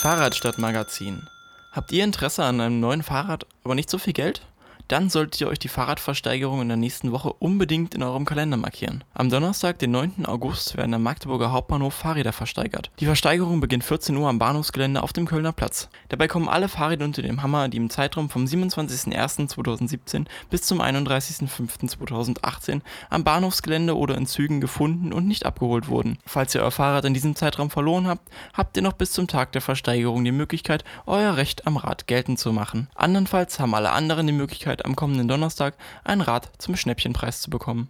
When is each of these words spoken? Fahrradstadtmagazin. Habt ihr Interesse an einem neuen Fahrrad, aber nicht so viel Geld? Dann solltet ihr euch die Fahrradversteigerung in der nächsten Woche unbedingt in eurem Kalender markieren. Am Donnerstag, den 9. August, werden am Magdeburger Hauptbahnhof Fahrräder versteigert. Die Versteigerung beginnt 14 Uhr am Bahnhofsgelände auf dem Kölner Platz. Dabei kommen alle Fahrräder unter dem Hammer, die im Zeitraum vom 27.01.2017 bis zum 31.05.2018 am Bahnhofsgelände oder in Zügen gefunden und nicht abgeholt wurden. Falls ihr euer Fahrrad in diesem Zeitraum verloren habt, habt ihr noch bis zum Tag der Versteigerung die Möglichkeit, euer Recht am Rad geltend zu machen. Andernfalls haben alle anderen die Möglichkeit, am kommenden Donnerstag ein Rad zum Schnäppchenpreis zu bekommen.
Fahrradstadtmagazin. 0.00 1.28
Habt 1.72 1.92
ihr 1.92 2.04
Interesse 2.04 2.42
an 2.42 2.58
einem 2.62 2.80
neuen 2.80 3.02
Fahrrad, 3.02 3.44
aber 3.64 3.74
nicht 3.74 3.90
so 3.90 3.98
viel 3.98 4.14
Geld? 4.14 4.40
Dann 4.90 5.08
solltet 5.08 5.40
ihr 5.40 5.46
euch 5.46 5.60
die 5.60 5.68
Fahrradversteigerung 5.68 6.62
in 6.62 6.68
der 6.68 6.76
nächsten 6.76 7.12
Woche 7.12 7.32
unbedingt 7.32 7.94
in 7.94 8.02
eurem 8.02 8.24
Kalender 8.24 8.56
markieren. 8.56 9.04
Am 9.14 9.30
Donnerstag, 9.30 9.78
den 9.78 9.92
9. 9.92 10.26
August, 10.26 10.76
werden 10.76 10.94
am 10.94 11.04
Magdeburger 11.04 11.52
Hauptbahnhof 11.52 11.94
Fahrräder 11.94 12.32
versteigert. 12.32 12.90
Die 12.98 13.06
Versteigerung 13.06 13.60
beginnt 13.60 13.84
14 13.84 14.16
Uhr 14.16 14.28
am 14.28 14.40
Bahnhofsgelände 14.40 15.02
auf 15.02 15.12
dem 15.12 15.26
Kölner 15.26 15.52
Platz. 15.52 15.88
Dabei 16.08 16.26
kommen 16.26 16.48
alle 16.48 16.68
Fahrräder 16.68 17.04
unter 17.04 17.22
dem 17.22 17.40
Hammer, 17.40 17.68
die 17.68 17.76
im 17.76 17.88
Zeitraum 17.88 18.30
vom 18.30 18.46
27.01.2017 18.46 20.26
bis 20.50 20.62
zum 20.62 20.80
31.05.2018 20.80 22.80
am 23.10 23.22
Bahnhofsgelände 23.22 23.96
oder 23.96 24.16
in 24.16 24.26
Zügen 24.26 24.60
gefunden 24.60 25.12
und 25.12 25.28
nicht 25.28 25.46
abgeholt 25.46 25.86
wurden. 25.86 26.18
Falls 26.26 26.52
ihr 26.56 26.62
euer 26.62 26.72
Fahrrad 26.72 27.04
in 27.04 27.14
diesem 27.14 27.36
Zeitraum 27.36 27.70
verloren 27.70 28.08
habt, 28.08 28.28
habt 28.54 28.76
ihr 28.76 28.82
noch 28.82 28.94
bis 28.94 29.12
zum 29.12 29.28
Tag 29.28 29.52
der 29.52 29.62
Versteigerung 29.62 30.24
die 30.24 30.32
Möglichkeit, 30.32 30.82
euer 31.06 31.36
Recht 31.36 31.68
am 31.68 31.76
Rad 31.76 32.08
geltend 32.08 32.40
zu 32.40 32.52
machen. 32.52 32.88
Andernfalls 32.96 33.60
haben 33.60 33.74
alle 33.74 33.92
anderen 33.92 34.26
die 34.26 34.32
Möglichkeit, 34.32 34.79
am 34.84 34.96
kommenden 34.96 35.28
Donnerstag 35.28 35.76
ein 36.04 36.20
Rad 36.20 36.50
zum 36.58 36.76
Schnäppchenpreis 36.76 37.40
zu 37.40 37.50
bekommen. 37.50 37.88